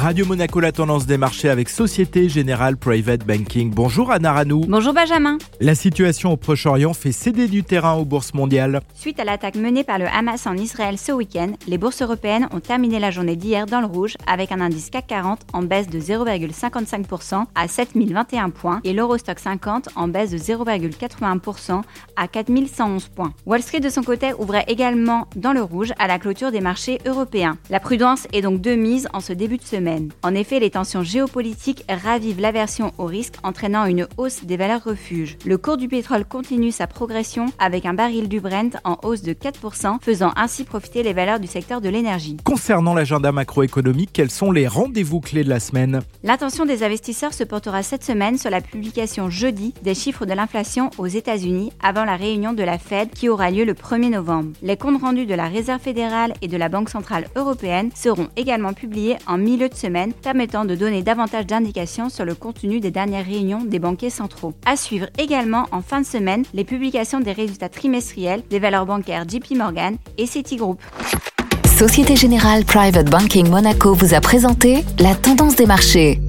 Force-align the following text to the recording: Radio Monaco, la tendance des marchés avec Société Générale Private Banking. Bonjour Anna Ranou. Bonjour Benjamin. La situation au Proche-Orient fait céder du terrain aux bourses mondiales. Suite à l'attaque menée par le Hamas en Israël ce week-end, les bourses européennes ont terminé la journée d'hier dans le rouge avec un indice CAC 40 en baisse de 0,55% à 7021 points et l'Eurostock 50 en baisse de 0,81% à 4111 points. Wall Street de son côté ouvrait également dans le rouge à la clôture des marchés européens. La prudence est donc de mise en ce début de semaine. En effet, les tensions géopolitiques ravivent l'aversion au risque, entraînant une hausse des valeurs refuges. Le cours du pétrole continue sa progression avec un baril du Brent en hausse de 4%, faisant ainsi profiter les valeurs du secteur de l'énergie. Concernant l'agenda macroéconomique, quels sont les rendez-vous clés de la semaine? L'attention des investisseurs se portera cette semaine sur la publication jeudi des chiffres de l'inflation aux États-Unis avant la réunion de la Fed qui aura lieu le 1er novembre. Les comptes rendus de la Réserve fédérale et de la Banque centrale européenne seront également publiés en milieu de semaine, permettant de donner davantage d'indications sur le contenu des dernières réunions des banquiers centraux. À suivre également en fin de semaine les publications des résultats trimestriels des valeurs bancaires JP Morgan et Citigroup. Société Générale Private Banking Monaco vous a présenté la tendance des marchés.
Radio 0.00 0.24
Monaco, 0.24 0.60
la 0.60 0.72
tendance 0.72 1.04
des 1.04 1.18
marchés 1.18 1.50
avec 1.50 1.68
Société 1.68 2.30
Générale 2.30 2.78
Private 2.78 3.26
Banking. 3.26 3.70
Bonjour 3.70 4.10
Anna 4.10 4.32
Ranou. 4.32 4.62
Bonjour 4.66 4.94
Benjamin. 4.94 5.36
La 5.60 5.74
situation 5.74 6.32
au 6.32 6.38
Proche-Orient 6.38 6.94
fait 6.94 7.12
céder 7.12 7.48
du 7.48 7.62
terrain 7.64 7.92
aux 7.92 8.06
bourses 8.06 8.32
mondiales. 8.32 8.80
Suite 8.94 9.20
à 9.20 9.24
l'attaque 9.24 9.56
menée 9.56 9.84
par 9.84 9.98
le 9.98 10.06
Hamas 10.06 10.46
en 10.46 10.56
Israël 10.56 10.96
ce 10.96 11.12
week-end, 11.12 11.52
les 11.68 11.76
bourses 11.76 12.00
européennes 12.00 12.48
ont 12.50 12.60
terminé 12.60 12.98
la 12.98 13.10
journée 13.10 13.36
d'hier 13.36 13.66
dans 13.66 13.80
le 13.80 13.86
rouge 13.86 14.16
avec 14.26 14.52
un 14.52 14.62
indice 14.62 14.88
CAC 14.88 15.06
40 15.08 15.40
en 15.52 15.62
baisse 15.64 15.90
de 15.90 16.00
0,55% 16.00 17.44
à 17.54 17.68
7021 17.68 18.48
points 18.48 18.80
et 18.84 18.94
l'Eurostock 18.94 19.38
50 19.38 19.90
en 19.96 20.08
baisse 20.08 20.30
de 20.30 20.38
0,81% 20.38 21.82
à 22.16 22.26
4111 22.26 23.08
points. 23.08 23.34
Wall 23.44 23.60
Street 23.60 23.80
de 23.80 23.90
son 23.90 24.02
côté 24.02 24.32
ouvrait 24.38 24.64
également 24.66 25.26
dans 25.36 25.52
le 25.52 25.60
rouge 25.60 25.92
à 25.98 26.06
la 26.06 26.18
clôture 26.18 26.52
des 26.52 26.62
marchés 26.62 27.00
européens. 27.04 27.58
La 27.68 27.80
prudence 27.80 28.26
est 28.32 28.40
donc 28.40 28.62
de 28.62 28.74
mise 28.74 29.06
en 29.12 29.20
ce 29.20 29.34
début 29.34 29.58
de 29.58 29.62
semaine. 29.62 29.89
En 30.22 30.34
effet, 30.34 30.60
les 30.60 30.70
tensions 30.70 31.02
géopolitiques 31.02 31.84
ravivent 31.88 32.40
l'aversion 32.40 32.92
au 32.98 33.04
risque, 33.04 33.34
entraînant 33.42 33.86
une 33.86 34.06
hausse 34.16 34.44
des 34.44 34.56
valeurs 34.56 34.84
refuges. 34.84 35.36
Le 35.44 35.58
cours 35.58 35.76
du 35.76 35.88
pétrole 35.88 36.24
continue 36.24 36.72
sa 36.72 36.86
progression 36.86 37.46
avec 37.58 37.86
un 37.86 37.94
baril 37.94 38.28
du 38.28 38.40
Brent 38.40 38.76
en 38.84 38.98
hausse 39.02 39.22
de 39.22 39.32
4%, 39.32 39.98
faisant 40.00 40.32
ainsi 40.36 40.64
profiter 40.64 41.02
les 41.02 41.12
valeurs 41.12 41.40
du 41.40 41.46
secteur 41.46 41.80
de 41.80 41.88
l'énergie. 41.88 42.36
Concernant 42.44 42.94
l'agenda 42.94 43.32
macroéconomique, 43.32 44.10
quels 44.12 44.30
sont 44.30 44.52
les 44.52 44.68
rendez-vous 44.68 45.20
clés 45.20 45.44
de 45.44 45.48
la 45.48 45.60
semaine? 45.60 46.00
L'attention 46.22 46.66
des 46.66 46.82
investisseurs 46.82 47.34
se 47.34 47.44
portera 47.44 47.82
cette 47.82 48.04
semaine 48.04 48.38
sur 48.38 48.50
la 48.50 48.60
publication 48.60 49.30
jeudi 49.30 49.74
des 49.82 49.94
chiffres 49.94 50.26
de 50.26 50.32
l'inflation 50.32 50.90
aux 50.98 51.06
États-Unis 51.06 51.72
avant 51.82 52.04
la 52.04 52.16
réunion 52.16 52.52
de 52.52 52.62
la 52.62 52.78
Fed 52.78 53.10
qui 53.10 53.28
aura 53.28 53.50
lieu 53.50 53.64
le 53.64 53.74
1er 53.74 54.10
novembre. 54.10 54.52
Les 54.62 54.76
comptes 54.76 55.00
rendus 55.00 55.26
de 55.26 55.34
la 55.34 55.48
Réserve 55.48 55.80
fédérale 55.80 56.34
et 56.42 56.48
de 56.48 56.56
la 56.56 56.68
Banque 56.68 56.90
centrale 56.90 57.28
européenne 57.36 57.90
seront 57.94 58.28
également 58.36 58.72
publiés 58.72 59.16
en 59.26 59.38
milieu 59.38 59.68
de 59.68 59.74
semaine, 59.80 60.12
permettant 60.12 60.64
de 60.64 60.74
donner 60.74 61.02
davantage 61.02 61.46
d'indications 61.46 62.08
sur 62.08 62.24
le 62.24 62.34
contenu 62.34 62.80
des 62.80 62.90
dernières 62.90 63.24
réunions 63.24 63.64
des 63.64 63.78
banquiers 63.78 64.10
centraux. 64.10 64.52
À 64.66 64.76
suivre 64.76 65.08
également 65.18 65.66
en 65.72 65.82
fin 65.82 66.00
de 66.00 66.06
semaine 66.06 66.44
les 66.54 66.64
publications 66.64 67.20
des 67.20 67.32
résultats 67.32 67.68
trimestriels 67.68 68.42
des 68.50 68.58
valeurs 68.58 68.86
bancaires 68.86 69.24
JP 69.28 69.56
Morgan 69.56 69.96
et 70.18 70.26
Citigroup. 70.26 70.78
Société 71.66 72.14
Générale 72.14 72.64
Private 72.64 73.08
Banking 73.08 73.48
Monaco 73.48 73.94
vous 73.94 74.12
a 74.14 74.20
présenté 74.20 74.84
la 74.98 75.14
tendance 75.14 75.56
des 75.56 75.66
marchés. 75.66 76.20